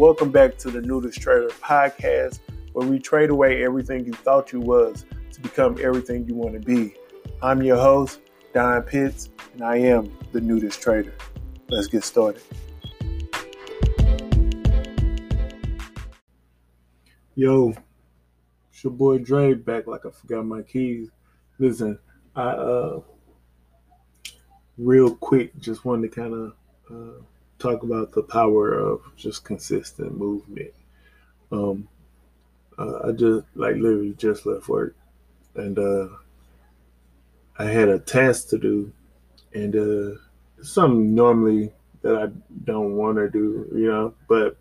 [0.00, 2.38] welcome back to the Nudist Trader podcast,
[2.72, 6.58] where we trade away everything you thought you was to become everything you want to
[6.58, 6.94] be.
[7.42, 8.20] I'm your host,
[8.54, 11.12] Don Pitts, and I am the Nudist Trader.
[11.68, 12.40] Let's get started.
[17.34, 17.74] Yo,
[18.72, 21.10] it's your boy Dre back like I forgot my keys.
[21.58, 21.98] Listen,
[22.34, 23.00] I uh
[24.78, 26.52] real quick just wanted to kind of
[26.90, 27.22] uh,
[27.60, 30.72] talk about the power of just consistent movement.
[31.52, 31.88] Um,
[32.78, 34.96] uh, I just like literally just left work,
[35.54, 36.08] and uh,
[37.58, 38.92] I had a task to do,
[39.52, 40.18] and uh,
[40.62, 42.26] something normally that I
[42.64, 44.14] don't want to do, you know.
[44.28, 44.56] But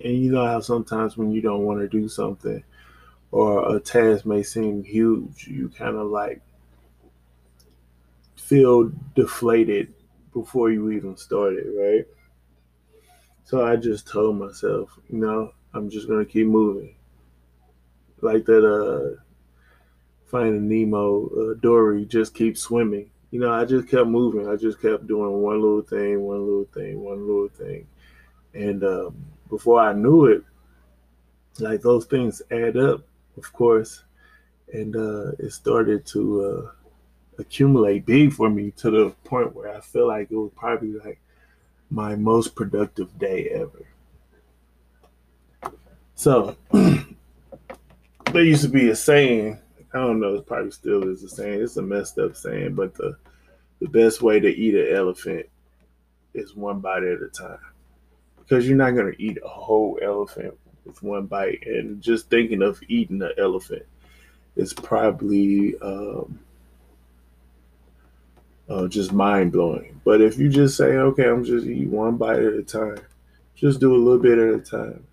[0.00, 2.62] and you know how sometimes when you don't want to do something,
[3.32, 6.40] or a task may seem huge, you kind of like
[8.36, 9.92] feel deflated
[10.32, 12.06] before you even started, right?
[13.44, 16.94] So I just told myself, you know, I'm just gonna keep moving.
[18.20, 19.20] Like that uh
[20.30, 23.10] finding Nemo, uh, Dory just keep swimming.
[23.30, 24.48] You know, I just kept moving.
[24.48, 27.86] I just kept doing one little thing, one little thing, one little thing.
[28.54, 29.16] And um,
[29.48, 30.42] before I knew it,
[31.58, 33.02] like those things add up,
[33.36, 34.02] of course.
[34.72, 36.79] And uh, it started to uh,
[37.40, 41.20] accumulate big for me to the point where I feel like it was probably like
[41.90, 43.86] my most productive day ever.
[46.14, 49.58] So there used to be a saying,
[49.92, 51.62] I don't know, it probably still is a saying.
[51.62, 53.16] It's a messed up saying, but the
[53.80, 55.46] the best way to eat an elephant
[56.34, 57.58] is one bite at a time.
[58.38, 61.66] Because you're not gonna eat a whole elephant with one bite.
[61.66, 63.86] And just thinking of eating an elephant
[64.56, 66.38] is probably um,
[68.70, 70.00] uh, just mind blowing.
[70.04, 73.00] But if you just say, okay, I'm just eat one bite at a time,
[73.54, 75.04] just do a little bit at a time.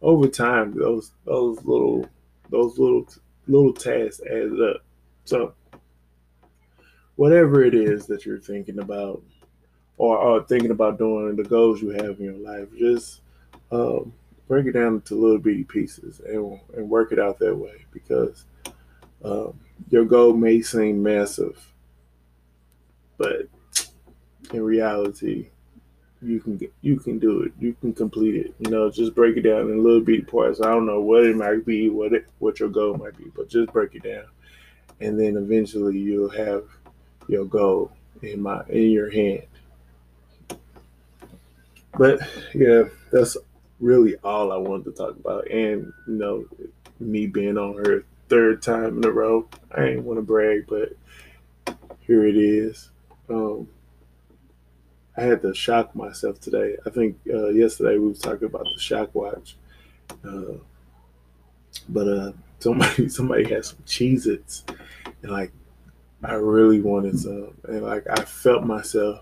[0.00, 2.08] Over time, those those little
[2.50, 3.06] those little
[3.46, 4.82] little tasks add up.
[5.24, 5.54] So
[7.16, 9.22] whatever it is that you're thinking about
[9.98, 13.20] or, or thinking about doing, the goals you have in your life, just
[13.70, 14.12] um,
[14.48, 18.46] break it down into little bitty pieces and, and work it out that way because
[19.22, 19.58] um,
[19.90, 21.71] your goal may seem massive
[23.22, 23.46] but
[24.52, 25.48] in reality,
[26.20, 27.52] you can you can do it.
[27.60, 28.54] You can complete it.
[28.58, 30.60] You know, just break it down in little bitty parts.
[30.60, 33.48] I don't know what it might be, what it what your goal might be, but
[33.48, 34.24] just break it down,
[35.00, 36.64] and then eventually you'll have
[37.28, 39.46] your goal in my in your hand.
[41.96, 42.20] But
[42.54, 43.36] yeah, that's
[43.78, 45.48] really all I wanted to talk about.
[45.48, 46.44] And you know,
[46.98, 50.96] me being on her third time in a row, I ain't want to brag, but
[52.00, 52.90] here it is.
[53.28, 53.68] Um,
[55.16, 56.76] I had to shock myself today.
[56.86, 59.56] I think uh, yesterday we was talking about the shock watch,
[60.24, 60.54] uh,
[61.88, 64.64] but uh, somebody somebody had some Cheez-Its,
[65.22, 65.52] and like
[66.24, 69.20] I really wanted some, and like I felt myself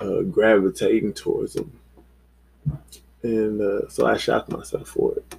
[0.00, 1.78] uh, gravitating towards them,
[3.22, 5.36] and uh, so I shocked myself for it.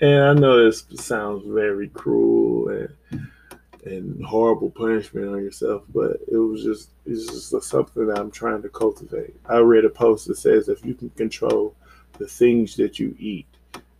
[0.00, 3.28] And I know this sounds very cruel and
[3.86, 8.62] and horrible punishment on yourself, but it was just it's just something that I'm trying
[8.62, 9.34] to cultivate.
[9.46, 11.74] I read a post that says if you can control
[12.18, 13.46] the things that you eat,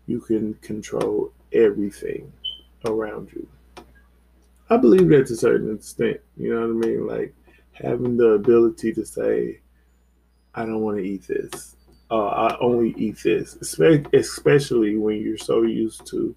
[0.06, 2.32] you can control everything
[2.84, 3.46] around you.
[4.68, 6.20] I believe that to a certain extent.
[6.36, 7.06] You know what I mean?
[7.06, 7.34] Like
[7.72, 9.60] having the ability to say,
[10.54, 11.76] I don't want to eat this.
[12.10, 16.34] Uh, I only eat this, especially when you're so used to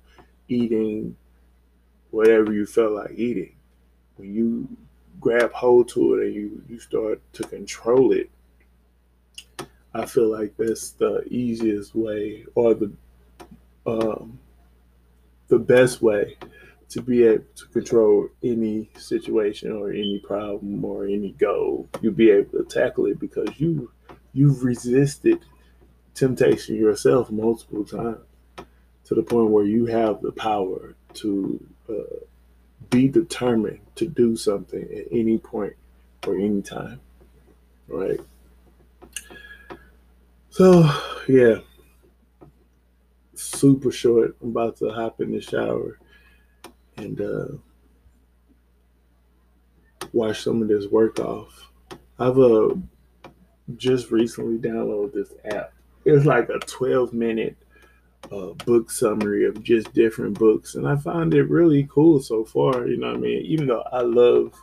[0.47, 1.15] eating
[2.11, 3.55] whatever you felt like eating.
[4.17, 4.67] When you
[5.19, 8.29] grab hold to it and you, you start to control it,
[9.93, 12.91] I feel like that's the easiest way or the
[13.85, 14.39] um,
[15.47, 16.37] the best way
[16.89, 21.87] to be able to control any situation or any problem or any goal.
[22.01, 23.91] You'll be able to tackle it because you
[24.33, 25.39] you've resisted
[26.13, 28.19] temptation yourself multiple times
[29.05, 31.65] to the point where you have the power to
[32.89, 35.75] be determined to do something at any point
[36.25, 36.99] or any time.
[37.87, 38.19] Right.
[40.49, 40.89] So,
[41.27, 41.59] yeah,
[43.33, 44.35] super short.
[44.41, 45.99] I'm about to hop in the shower
[46.97, 47.47] and uh,
[50.11, 51.71] wash some of this work off.
[52.17, 52.75] I've uh,
[53.77, 55.73] just recently downloaded this app.
[56.05, 57.55] It's like a 12 minute
[58.31, 62.87] uh, book summary of just different books, and I find it really cool so far.
[62.87, 63.45] You know what I mean?
[63.45, 64.53] Even though I love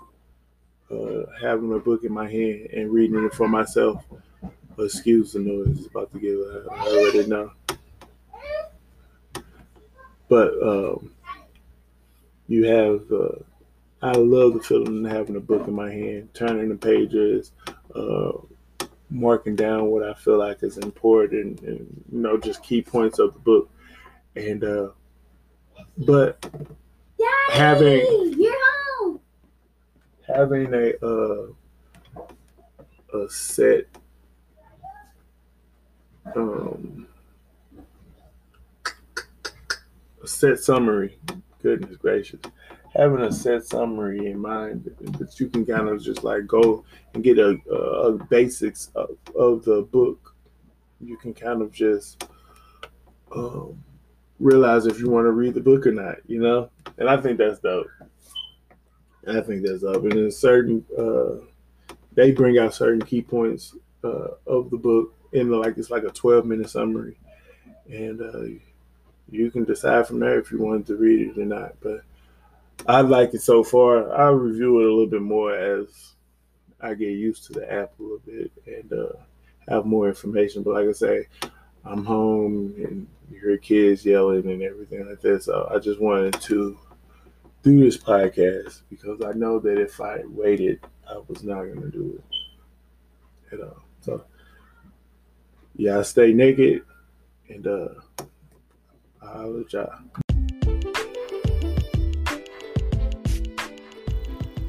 [0.90, 4.04] uh, having a book in my hand and reading it for myself,
[4.78, 6.66] Excuse the noise it's about to get loud.
[6.70, 7.50] I already know.
[10.28, 11.12] But um,
[12.46, 13.38] you have, uh,
[14.02, 17.52] I love the feeling of having a book in my hand, turning the pages,
[17.94, 18.32] uh,
[19.10, 23.32] marking down what I feel like is important, and you know, just key points of
[23.34, 23.70] the book.
[24.34, 24.88] And uh,
[25.98, 28.54] but Daddy, having you're
[28.98, 29.20] home.
[30.26, 31.46] having a uh,
[33.14, 33.86] a set
[36.34, 37.06] um,
[40.22, 41.18] a set summary.
[41.62, 42.40] Goodness gracious.
[42.96, 46.84] Having a set summary in mind that you can kind of just like go
[47.14, 50.34] and get a, a basics of, of, the book.
[51.00, 52.26] You can kind of just
[53.34, 53.82] um,
[54.38, 56.70] realize if you want to read the book or not, you know?
[56.98, 57.88] And I think that's dope.
[59.28, 60.04] I think that's dope.
[60.04, 61.44] And in certain, uh,
[62.12, 66.10] they bring out certain key points uh, of the book in like it's like a
[66.10, 67.18] 12 minute summary.
[67.88, 68.58] And uh,
[69.30, 71.74] you can decide from there if you wanted to read it or not.
[71.80, 72.02] But
[72.86, 74.12] I like it so far.
[74.16, 76.14] I'll review it a little bit more as
[76.80, 79.12] I get used to the app a little bit and uh,
[79.68, 80.62] have more information.
[80.62, 81.26] But like I say,
[81.84, 85.46] I'm home and you hear kids yelling and everything like this.
[85.46, 86.78] So I just wanted to
[87.62, 91.90] do this podcast because I know that if I waited, I was not going to
[91.90, 92.22] do
[93.50, 93.82] it at all.
[94.00, 94.24] So
[95.76, 96.82] yeah, I stay naked
[97.48, 97.88] and uh,
[99.22, 99.92] I'll let y'all.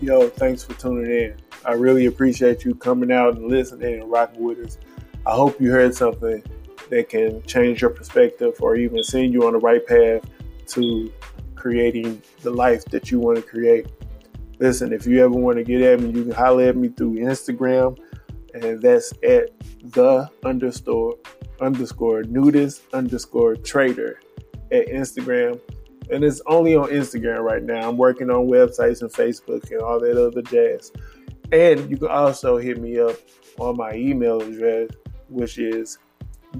[0.07, 1.35] Yo, thanks for tuning in.
[1.65, 4.77] I really appreciate you coming out and listening and rocking with us.
[5.25, 6.41] I hope you heard something
[6.89, 10.21] that can change your perspective or even send you on the right path
[10.67, 11.11] to
[11.55, 13.91] creating the life that you want to create.
[14.59, 17.15] Listen, if you ever want to get at me, you can holler at me through
[17.15, 17.99] Instagram,
[18.53, 19.49] and that's at
[19.91, 21.17] the underscore
[21.59, 24.21] underscore nudist underscore trader
[24.71, 25.59] at Instagram.
[26.11, 27.89] And it's only on Instagram right now.
[27.89, 30.91] I'm working on websites and Facebook and all that other jazz.
[31.51, 33.15] And you can also hit me up
[33.59, 34.89] on my email address,
[35.29, 35.97] which is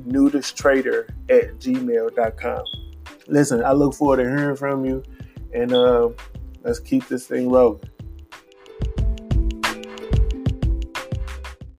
[0.05, 2.63] nudisttrader at gmail.com.
[3.27, 5.03] Listen, I look forward to hearing from you
[5.53, 6.09] and uh,
[6.63, 7.81] let's keep this thing rolling.